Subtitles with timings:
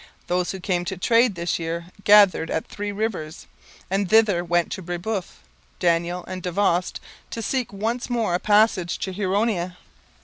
[0.25, 3.45] Those who came to trade this year gathered at Three Rivers;
[3.87, 5.41] and thither went Brebeuf,
[5.79, 9.77] Daniel, and Davost to seek once more a passage to Huronia.